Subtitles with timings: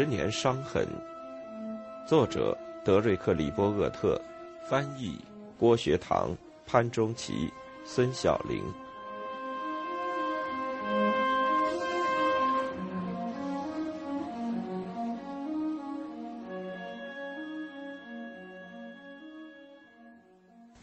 [0.00, 0.88] 十年伤痕。
[2.06, 4.18] 作者：德瑞克·里波厄特，
[4.66, 5.18] 翻译：
[5.58, 6.34] 郭学堂、
[6.66, 7.52] 潘中奇、
[7.84, 8.64] 孙晓玲。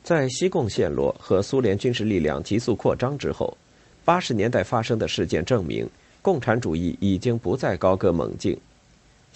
[0.04, 3.58] 在西贡陷落和苏联军事力量急速扩张之后，
[4.06, 5.90] 八十年代发生的事件证明，
[6.22, 8.56] 共产主义已经不再高歌猛进。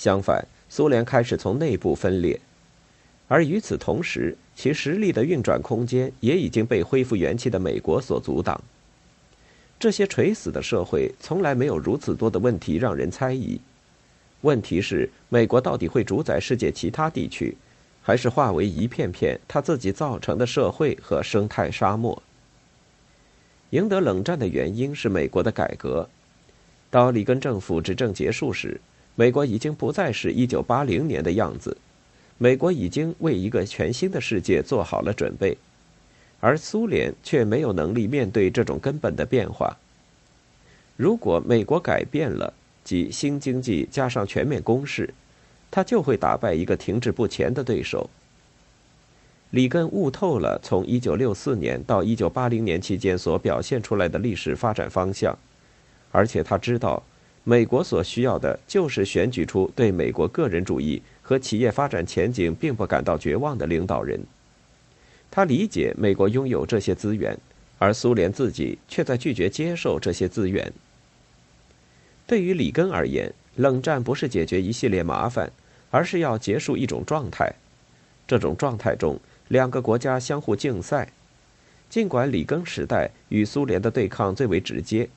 [0.01, 2.41] 相反，苏联开始从内部分裂，
[3.27, 8.59] 而与此同时，其实力的运转空间也已经被恢复元气的美国所阻挡。
[9.79, 13.61] 这些垂死的社会从来没有如此多的问题让人猜疑。
[14.41, 17.55] 问题是，美国到底会主宰世界其他地区？
[18.01, 22.23] 还是化为一片片他自己造成的社会和生态沙漠。
[23.70, 26.09] 赢得冷战的原因是美国的改革。
[26.89, 28.81] 当里根政府执政结束时，
[29.15, 31.77] 美国已经不再是一九八零年的样子。
[32.37, 35.57] 美国已经为一个全新的世界做好了准备，
[36.40, 39.77] 而苏联却没有能力面对这种根本的变化。
[40.98, 45.13] 如果美国改变了，即新经济加上全面攻势。
[45.73, 48.09] 他就会打败一个停滞不前的对手。
[49.51, 55.37] 里根悟透了从1964年到1980年期间所表现出来的历史发展方向，
[56.12, 57.01] 而且他知道，
[57.43, 64.19] 美国所需要的就是选举出对美国个人主义和企业发展前景并不感到绝望的领导人。
[65.29, 67.38] 他理解美国拥有这些资源，
[67.79, 70.72] 而苏联自己却在拒绝接受这些资源。
[72.28, 75.51] 对于里根而言，冷战不是解决一系列麻烦。
[75.94, 77.53] 而是要结束一种状态，
[78.25, 79.19] 这种状态中，
[79.50, 81.11] 两个国家相互竞赛。
[81.89, 85.09] 尽管里根时代与苏联的对抗最为直接，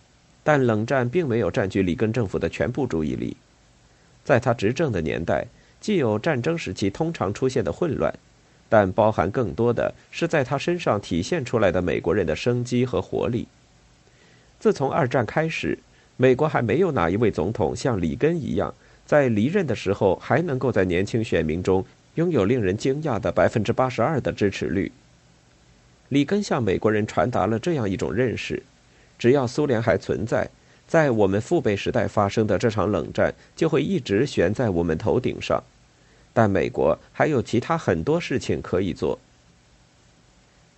[0.44, 3.36] 但冷战并没有占据里根政府的全部注意力。
[4.22, 5.46] 在他执政的年代，
[5.80, 8.14] 既有战争时期通常出现的混乱，
[8.68, 13.48] 但包含更多的是在他身上体现出来的美国人的生机和活力。
[14.60, 15.78] 自从二战开始，
[16.16, 18.72] 美国还没有哪一位总统像里根一样。
[19.04, 21.84] 在离任的时候，还能够在年轻选民中
[22.14, 24.90] 拥有令人惊讶的百分之八十二的支持率。
[26.08, 28.62] 里根向美国人传达了这样一种认识：
[29.18, 30.48] 只要苏联还存在，
[30.86, 35.62] 在我们父辈时代发生的这场冷战就会一直悬在我们头顶上。
[36.32, 39.18] 但美国还有其他很多事情可以做。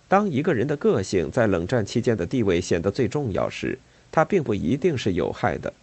[0.07, 3.77] 当一个人的个性在冷战期间的地位显得最重要时，
[4.11, 5.73] 他并不一定是有害的。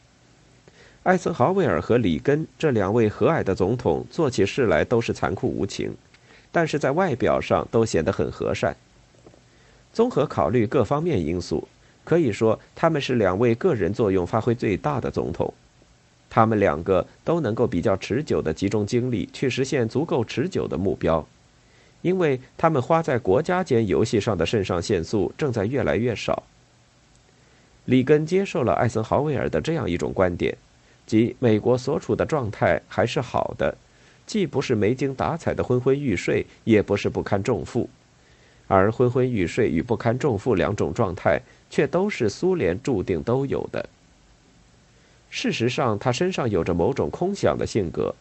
[1.02, 5.94] 艾森豪威尔和里根这两位和蔼的总统做起事来都是残酷无情，
[6.50, 8.74] 但是在外表上都显得很和善。
[9.92, 11.68] 综合考虑各方面因素，
[12.04, 15.52] 可以说他们是两位个人作用发挥最大的总统。
[16.30, 21.26] 他们两个都能够比较持久地集中精力去实现足够持久的目标，
[22.02, 26.42] 因为他们花在国家间游戏上的肾上腺素正在越来越少。
[27.84, 30.56] 里根接受了艾森豪威尔的这样一种观点。
[31.06, 33.76] 即美国所处的状态还是好的，
[34.26, 37.88] 既不是没精打采的昏昏欲睡，也不是不堪重负，
[38.66, 41.38] 而昏昏欲睡与不堪重负两种状态，
[41.74, 43.88] 却都是苏联注定都有的。
[45.28, 48.14] 事实上，他身上有着某种空想的性格，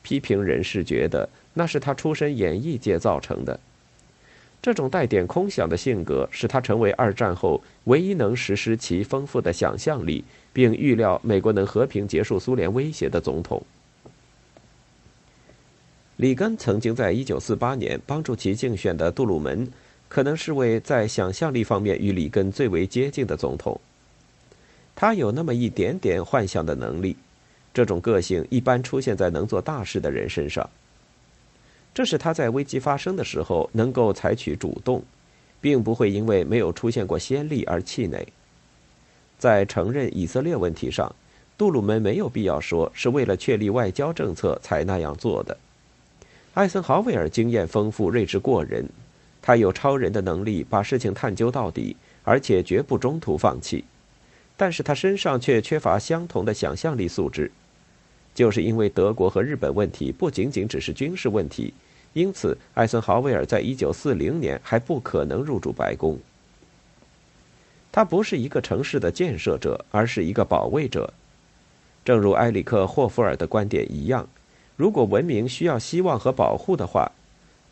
[0.00, 3.60] 批评人士觉得那是他出身演艺界造成的。
[4.62, 13.62] 这种带点空想的性格，使他成为二战后唯一能实施其丰富的想象力，并预料美国能和平结束苏联威胁的总统。
[16.16, 19.70] 里根曾经在1948年帮助其竞选的杜鲁门，
[20.08, 23.78] 可能是位在想象力方面与里根最为接近的总统。
[24.96, 27.14] 他有那么一点点幻想的能力，
[27.72, 30.68] 这种个性一般出现在能做大事的人身上。
[31.94, 35.02] 这是他在危机发生的时候能够采取主动，
[35.60, 38.26] 并不会因为没有出现过先例而气馁。
[39.38, 41.14] 在承认以色列问题上，
[41.56, 45.56] 杜鲁门没有必要说是为了确立外交政策才那样做的。
[46.54, 48.88] 艾森豪威尔经验丰富、睿智过人，
[49.40, 53.84] 他有超人的能力把事情探究到底，而且绝不中途放弃。
[54.56, 57.50] 但是他身上却缺乏相同的想象力素质。
[58.34, 61.74] 就是因为德国和日本问题不仅仅只是军事问题，
[62.12, 66.18] 因此艾森豪威尔在一九四零年还不可能入主白宫。
[67.90, 71.12] 他不是一个城市的建设者，而是一个保卫者。
[72.04, 74.28] 正如埃里克霍夫尔的观点一样，
[74.76, 77.10] 如果文明需要希望和保护的话，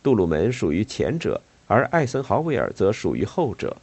[0.02, 3.76] 杜鲁门属于前者，而艾森豪威尔则属于后者。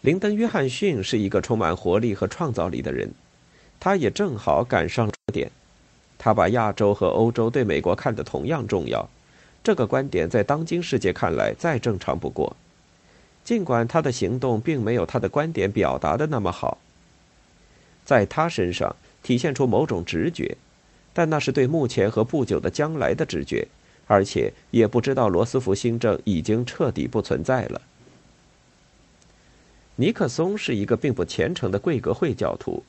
[0.00, 3.10] 林登·约翰逊是一个充满活力和创造力的人。
[3.78, 5.50] 他也正好赶上点。
[6.18, 9.08] 他把亚洲和欧洲对美国看得同样重要，
[9.64, 12.54] 这个观点在当今世界看来再正常不过。
[13.42, 16.76] 尽管他的行动并没有他的观点表达的那么好，
[18.04, 20.58] 在他身上体现出某种直觉，
[21.14, 23.66] 但那是对目前和不久的将来的直觉，
[24.10, 27.80] 而且也不知道罗斯福新政已经彻底不存在了。
[29.94, 32.82] 尼克松是一个并不虔诚的贵格会教徒，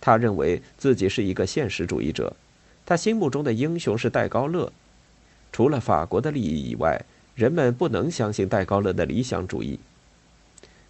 [0.00, 2.32] 他认为自己是一个现实主义者。
[2.86, 4.72] 他心目中的英雄是戴高乐，
[5.50, 7.04] 除了法国的利益以外，
[7.34, 9.80] 人们不能相信戴高乐的理想主义。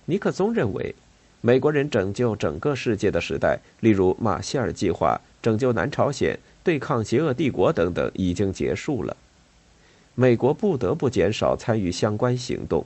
[0.04, 0.94] 尼克松认为，
[1.40, 9.16] 美国人拯救整个世界的时代，例如马歇尔计划、拯救南朝鲜、对抗邪恶帝国等等，已经结束了。
[10.14, 12.84] 美国不得不减少参与相关行动。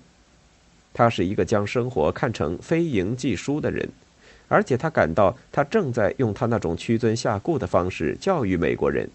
[0.94, 3.88] 他是一个将生活看成非赢即输的人。
[4.48, 9.10] 而且他感到，他正在用他那种屈尊下顾的方式教育美国人，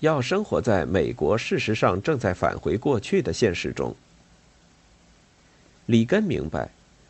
[0.00, 3.96] 要生活在美国事实上正在返回过去的现实中。
[5.86, 6.68] 里根明白，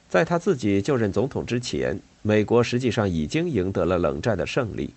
[0.08, 4.94] 在他自己就任总统之前，美国实际上已经赢得了冷战的胜利。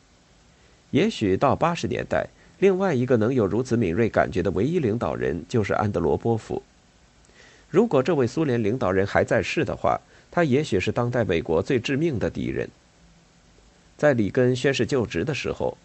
[0.92, 2.28] 也许到八十年代，
[2.60, 6.62] 另外一个能有如此敏锐感觉的唯一领导人就是安德罗波夫。
[7.70, 10.00] 如果这位苏联领导人还在世的话。
[10.30, 12.70] 他也许是当代美国最致命的敌人。
[13.98, 15.76] 在里根宣誓就职的时候，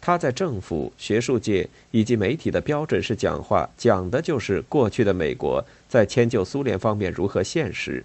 [0.00, 8.04] 他在政府、学术界以及媒体的标准式讲话，讲的就是过去的美国在迁就苏联方面如何现实，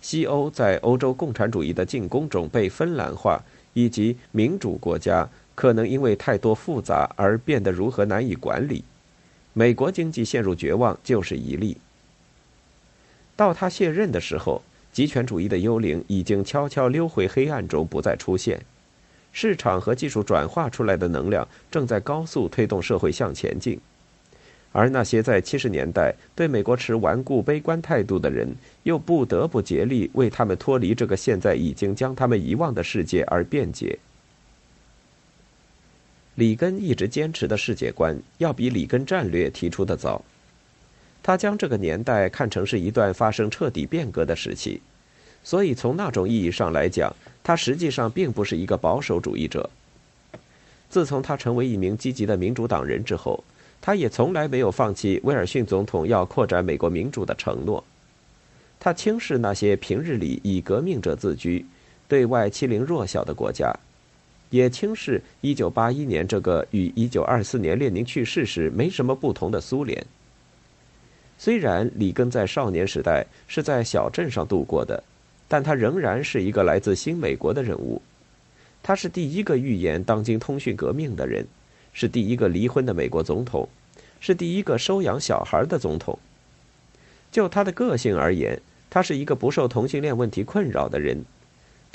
[0.00, 3.40] 西欧在欧洲共产主义的进攻中被芬兰化，
[3.74, 8.84] 以及民主国家可能因为太多复杂而变得如何难以管理。
[9.52, 11.76] 美国经济陷入绝望就是一例。
[13.34, 14.62] 到他卸任的时候。
[14.92, 18.58] 极权主义的幽灵已经悄悄溜回黑暗中，不再出现。
[19.30, 23.78] 市场和技术转化出来的能量正在高速推动社会向前进，
[24.72, 28.48] 而那些在七十年代对美国持顽固悲观态度的人，
[28.84, 33.98] 又不得不竭力为他们脱离这个现在已经将他们遗忘的世界而辩解。
[36.36, 40.22] 里根一直坚持的世界观，要比里根战略提出的早。
[41.22, 44.80] 他将这个年代看成是一段发生彻底变革的时期，
[45.42, 49.68] 所以从那种意义上来讲，他实际上并不是一个保守主义者。
[50.88, 53.42] 自从他成为一名积极的民主党人之后，
[53.80, 57.82] 他也从来没有放弃威尔逊总统要扩展美国民主的承诺。
[58.78, 61.64] 他轻视那些平日里以革命者自居、
[62.06, 63.74] 对外欺凌弱小的国家，
[64.50, 70.04] 也轻视1981年这个与1924年列宁去世时没什么不同的苏联。
[71.38, 75.02] 虽然里根在少年时代是在小镇上度过的，
[75.48, 78.00] 但他仍然是一个来自新美国的人物。
[78.82, 81.44] 他是第一个预言当今通讯革命的人，
[81.92, 83.68] 是第一个离婚的美国总统，
[84.20, 86.18] 是第一个收养小孩的总统。
[87.32, 91.24] 就他的个性而言，他是一个不受同性恋问题困扰的人。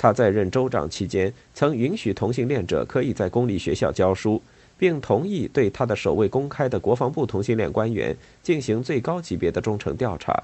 [0.02, 4.42] 他在任州长期间，曾允许同性恋者可以在公立学校教书。
[4.78, 10.42] 并同意对他的首位公开的国防部同性恋官员进行最高级别的忠诚调查。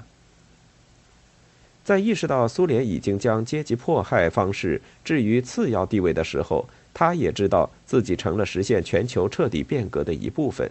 [1.83, 10.71] 在意识到苏联已经将阶级迫害方式置于次要地位的时候，他也知道自己成了实现全球彻底变革的一部分。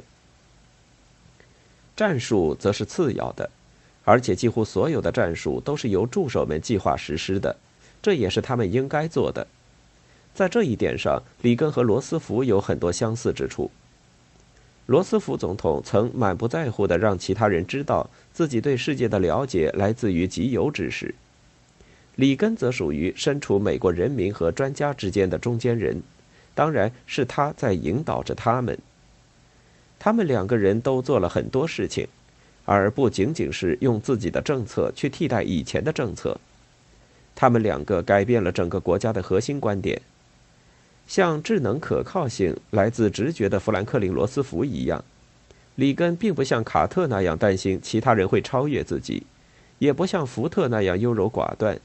[1.94, 3.50] 战术则是次要的，
[4.06, 7.58] 而且几乎所有的战术都是由助手们计划实施的，
[8.02, 9.48] 这也是他们应该做的。
[10.34, 13.72] 在这一点上，里根和罗斯福有很多相似之处。
[14.86, 21.14] 罗斯福总统曾满不在乎地让其他人知道自己对世界的了解来自于极有知识，
[22.16, 26.02] 里根则属于身处美国人民和专家之间的中间人，
[26.56, 28.78] 当然是他在引导着他们。
[30.00, 32.08] 他们两个人都做了很多事情，
[32.64, 36.40] 而不仅仅是用自己的政策去替代以前的政策。
[37.40, 40.02] 他们两个改变了整个国家的核心观点。
[41.06, 45.06] 像智能可靠性来自直觉的富兰克林·罗斯福一样，
[45.76, 49.22] 里根并不像卡特那样担心其他人会超越自己，
[49.78, 51.80] 也不像福特那样优柔寡断，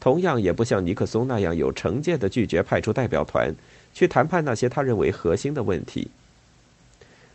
[0.00, 3.54] 同样也不像尼克松那样有成见的拒绝派出代表团
[3.94, 6.08] 去谈判那些他认为核心的问题。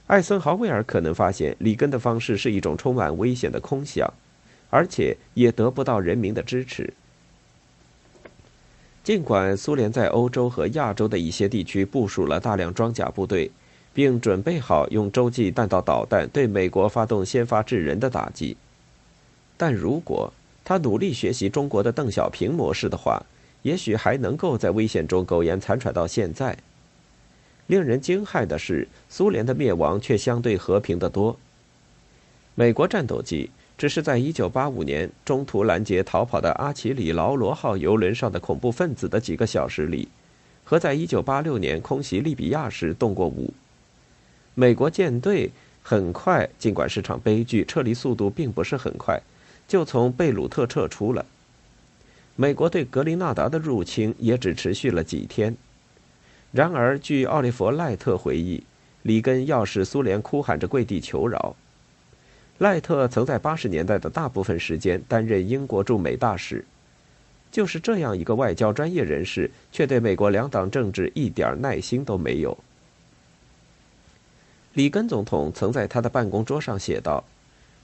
[0.08, 4.14] 艾森豪威尔可能发现里根的方式是一种充满危险的空想，
[4.70, 6.94] 而且也得不到人民的支持。
[9.04, 13.50] 尽管苏联在欧洲和亚洲的一些地区部署了大量装甲部队，
[13.94, 18.56] 并准备好用洲际弹道导弹对美国发动先发制人的打击，
[19.58, 20.32] 但如果
[20.64, 23.24] 他努力学习中国的邓小平模式的话，
[23.64, 26.56] 也许还能够在危险中苟延残喘到现在。
[27.66, 31.36] 令人惊骇的是，苏联的灭亡却相对和平得多。
[32.54, 40.08] 美国战斗机只是在1985年中途拦截逃跑的阿奇里劳罗号游轮上的恐怖分子的几个小时里，
[40.64, 43.54] 和在1986年空袭利比亚时动过武。
[44.54, 45.50] 美国舰队
[45.82, 49.20] 很快，尽管是场悲剧，撤离速度并不是很快，
[49.68, 51.26] 就从贝鲁特撤出了。
[52.36, 55.56] 美国对格林纳达的入侵也只持续了几天。
[56.52, 58.64] 然而，据奥利弗·赖特回忆，
[59.02, 61.56] 里根要使苏联哭喊着跪地求饶。
[62.62, 66.64] 赖特曾在八十年代的大部分时间担任英国驻美大使。
[67.52, 72.56] 就是这样一个外交专业人士，却对美国两党政治一点耐心都没有。
[74.74, 77.24] 里根总统曾在他的办公桌上写道：“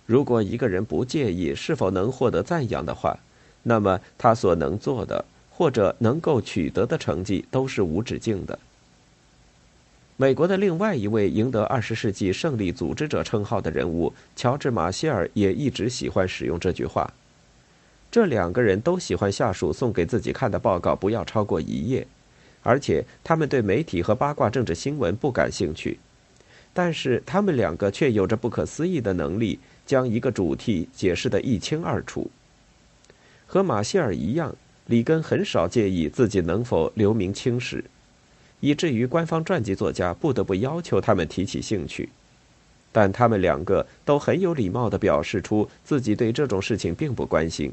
[0.05, 3.17] 如果一个人不介意是否能获得赞扬的话，
[3.63, 8.59] 那么他所能做的。”或者能够取得的成绩都是无止境的。
[10.19, 17.13] 美国的另外一位赢得二十世纪胜利组织者称号的人物乔治·马歇尔也一直喜欢使用这句话。
[18.09, 22.07] 这两个人都喜欢下属送给自己看的报告不要超过一页，
[22.63, 25.99] 而且他们对媒体和八卦政治新闻不感兴趣。
[26.73, 32.31] 但是他们两个却有着不可思议的能力，将一个主题解释得一清二楚。
[33.45, 34.55] 和马歇尔一样。
[34.87, 37.83] 里根很少介意自己能否留名青史，
[38.59, 42.09] 以至于官方传记作家不得不要求他们提起兴趣。
[42.91, 47.71] 但他们两个都很有礼貌地表示出自己对这种事情并不关心，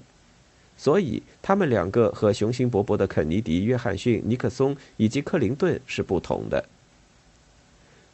[0.77, 6.63] 所以他们两个和雄心勃勃的肯尼迪、约翰逊、尼克松以及克林顿是不同的。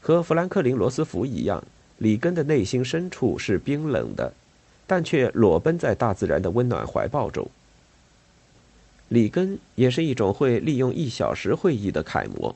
[0.00, 1.65] 和富兰克林·罗斯福一样，
[1.99, 4.33] 里根的内心深处是冰冷的，
[4.87, 7.50] 但却裸奔在大自然的温暖怀抱中。
[9.11, 12.55] 里根也是一种会利用一小时会议的楷模，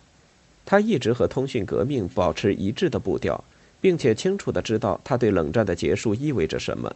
[0.64, 3.42] 他一直和通讯革命保持一致的步调，
[3.80, 6.94] 并且清楚地知道他对冷战的结束意味着什么。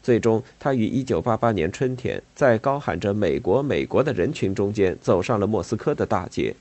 [0.00, 6.54] 最终，他于1988年春天在高喊着“美国，美国”的人群中间走上了莫斯科的大街。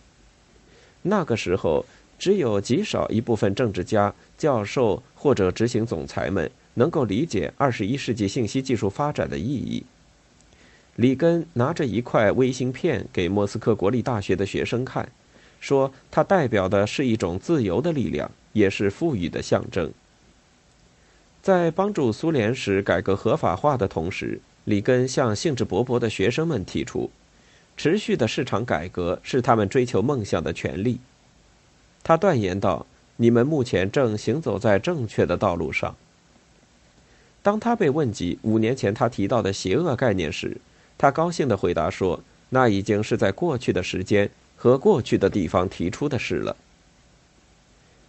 [1.04, 1.86] 那个时候，
[2.18, 9.84] 只有极少一部分政治家、教授或者执行总裁们能够理解21世纪信息技术发展的意义。
[10.98, 15.08] 里根拿着一块微芯片给莫斯科国立大学的学生看，
[15.60, 19.92] 说：“它代表的是一种自由的力量，也是富裕的象征。”
[21.44, 27.12] 在帮助苏联使改革合法化的同时，里根向兴致勃勃的学生们提出
[27.78, 31.00] ：“持续的市场改革是他们追求梦想的权利。”
[32.04, 32.88] 他断言道
[33.18, 35.96] ：“你们目前正行走在正确的道路上。”
[37.44, 40.58] 当他被问及五年前他提到的邪恶概念时，
[40.98, 46.56] 他高兴地回答说：“那已经是在过去的时间和过去的地方提出的事了。”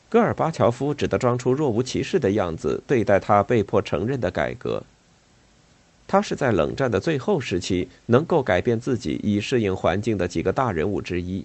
[0.09, 4.83] 戈尔巴乔夫只得装出若无其事的样子对待他被迫承认的改革。
[6.07, 11.45] 他是在冷战的最后时期能够改变自己以适应环境的几个大人物之一。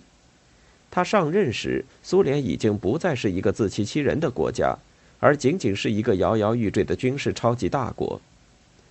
[0.89, 4.77] 他上任时，苏联已经不再是一个自欺欺人的国家，
[5.19, 8.21] 而仅仅是一个摇摇欲坠的军事超级大国。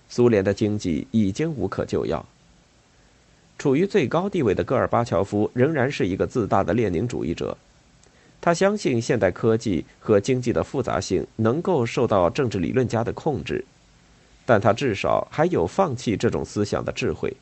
[0.09, 2.23] 苏联的经济已经无可救药。
[3.63, 7.57] 处于最高地位的戈尔巴乔夫仍然是一个自大的列宁主义者，
[8.41, 13.63] 他相信现代科技和经济的复杂性能够受到政治理论家的控制，
[14.45, 17.33] 但他至少还有放弃这种思想的智慧。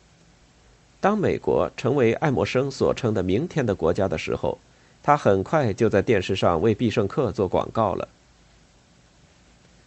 [1.00, 4.60] 当美国成为爱默生所称的“明天的国家”的时候，
[5.02, 8.08] 他很快就在电视上为必胜客做广告了。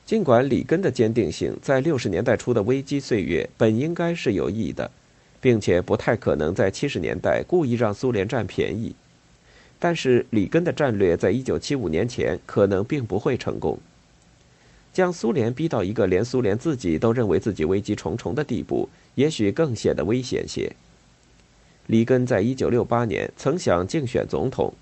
[0.05, 4.91] 尽管里根的坚定性在六十年代初的危机岁月本应该是有益的。
[5.45, 8.97] 并且不太可能在七十年代故意让苏联占便宜，
[9.79, 13.79] 但是里根的战略在一九七五年前可能并不会成功。
[14.91, 20.75] 将苏联逼到一个连苏联自己都认为自己危机重重的地步，也许更显得危险些。
[21.89, 24.73] 里根在一九六八年曾想竞选总统，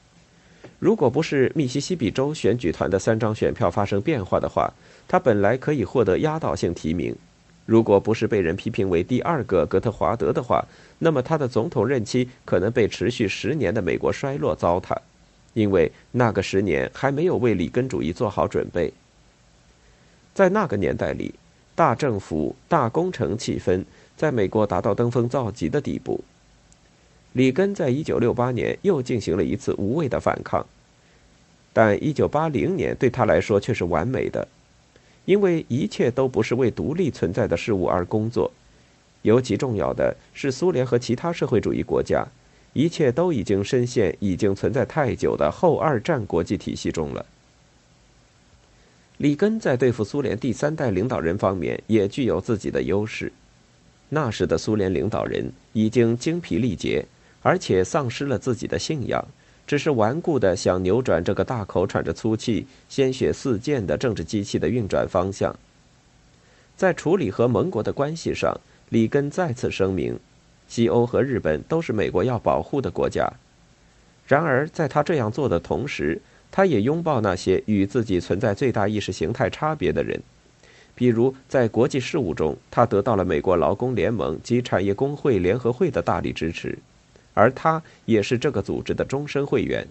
[0.78, 4.72] 如果不是密西西比州选举团的三张选票发生变化的话，
[5.08, 7.16] 他本来可以获得压倒性提名。
[7.64, 10.64] 如果不是被人批评为第二个格特华德的话，
[10.98, 14.96] 那么他的总统任期可能被持续十年的美国衰落糟蹋，
[15.54, 18.92] 因为那个十年还没有为里根主义做好准备。
[20.34, 21.34] 在那个年代里，
[21.74, 23.84] 大政府、大工程气氛
[24.16, 26.24] 在美国达到登峰造极的地步。
[27.34, 30.66] 里根在一九六八年又进行了一次无谓的反抗，
[31.72, 34.46] 但一九八零年对他来说却是完美的。
[35.24, 38.52] 因为一切都不是为独立存在的事物而工作，
[39.22, 42.26] 尤其重要的是，苏联和其他社会主义国家，
[42.72, 47.24] 一切都已经深陷已经存在太久的后二战国际体系中了。
[49.18, 53.32] 里根在对付苏联第三代领导人方面也具有自己的优势。
[54.08, 57.06] 那时的苏联领导人已经精疲力竭，
[57.42, 59.24] 而且丧失了自己的信仰，
[59.72, 65.56] 只是顽固的想扭转这个大口喘着粗气、鲜血四溅的政治机器的运转方向。
[66.76, 68.54] 在处理和盟国的关系上，
[68.90, 70.20] 里根再次声明。
[70.68, 73.32] 西欧和日本都是美国要保护的国家，
[74.26, 80.20] 然而在他这样做的同时，他也拥抱那些与自己存在最大意识形态差别的人，
[80.94, 86.78] 比如在国际事务中，他得到了美国劳工联盟及产业工会联合会的大力支持，
[87.34, 89.86] 而他也是这个组织的终身会员。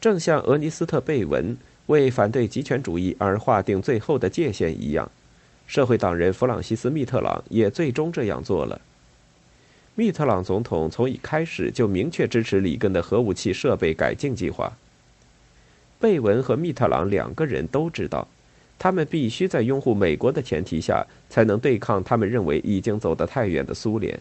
[0.00, 5.10] 正像俄尼斯特·贝文为反对极权主义而划定最后的界限一样，
[5.66, 8.80] 社会党人弗朗西斯·密特朗也最终这样做了。
[9.94, 14.72] 密特朗总统从一开始就明确支持里根的核武器设备改进计划。
[16.00, 18.26] 贝文和密特朗两个人都知道，
[18.78, 24.18] 他们必须在拥护美国的前提下，才能对抗他们认为已经走得太远的苏联，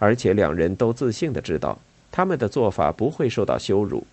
[0.00, 1.78] 而且两人都自信地知道，
[2.10, 4.04] 他们的做法不会受到羞辱。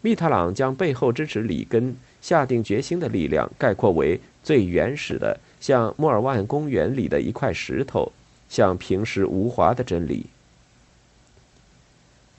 [0.00, 8.10] 密特朗将背后支持里根、下定决心的力量概括为最原始的，像莫尔万公园里的一块石头。
[8.48, 10.26] 像平时无华的真理。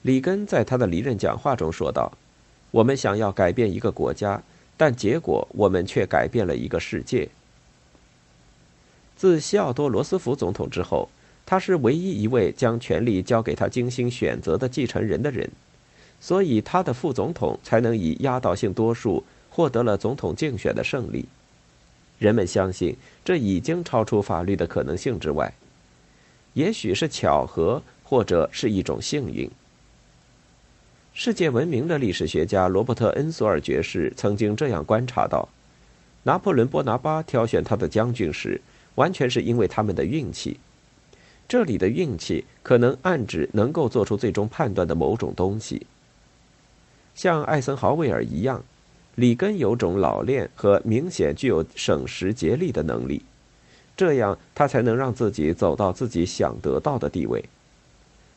[0.02, 2.12] 里根在他的离任讲话中说道
[2.70, 4.42] ：“我们想要改变一个国家，
[4.76, 7.30] 但结果我们却改变了一个世界。”
[9.16, 11.08] 自西奥多·罗斯福总统之后，
[11.52, 15.46] 他是唯一一位将权力交给他精心选择的继承人的人，
[16.18, 21.26] 所以他的副总统才能以压倒性多数获得了总统竞选的胜利。
[22.18, 25.52] 人们相信，这已经超出法律的可能性之外。
[26.54, 29.50] 也许是巧合，或者是一种幸运。
[31.12, 35.46] 世界闻名的历史学家罗伯特·恩索尔爵士曾经这样观察到：
[36.22, 38.58] 拿破仑·波拿巴挑选他的将军时，
[38.94, 40.56] 完全是因为他们的运气。
[41.52, 45.86] 这里的运气可能暗指能够做出最终判断的某种东西。
[47.14, 48.64] 像艾森豪威尔一样，
[49.16, 53.20] 里根有种老练和明显具有省时竭力的能力。
[53.94, 57.44] 这样，他才能让自己走到自己想得到的地位。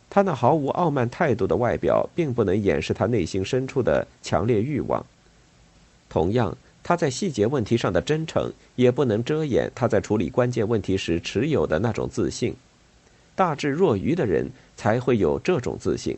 [0.10, 5.06] 他那毫无傲慢态度的外表，并不能掩饰他内心深处的强烈欲望。
[6.10, 12.54] 同样，他在细节问题上的真诚，也不能遮掩他在处理关键问题时持有的那种自信。
[13.36, 16.18] 大智若愚的人才会有这种自信。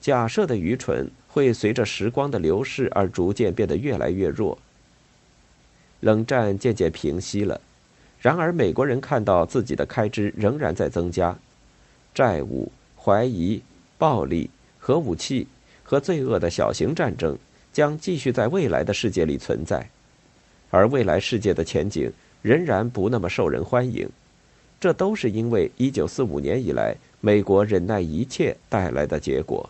[0.00, 4.56] 假设的愚蠢会随着时光的流逝而逐渐变得越来越弱。
[6.00, 7.60] 冷战渐渐平息了。
[8.20, 11.36] 然而，美国人看到自己的开支仍然在增加，
[12.14, 13.62] 债务、怀疑、
[13.96, 15.46] 暴力、核武器
[15.84, 17.38] 和罪恶的小型战争
[17.72, 19.88] 将继续在未来的世界里存在，
[20.70, 24.08] 而未来世界的前景仍然不那么受人欢迎。
[24.80, 29.68] 这都是因为1945年以来美国忍耐一切带来的结果。